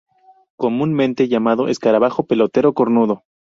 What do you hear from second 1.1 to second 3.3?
llamado "escarabajo pelotero cornudo".